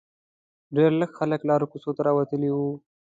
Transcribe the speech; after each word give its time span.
ډېر 0.75 0.91
لږ 0.99 1.11
خلک 1.19 1.41
لارو 1.49 1.69
کوڅو 1.71 1.91
ته 1.97 2.01
راوتلي 2.07 2.49
ول. 2.53 2.73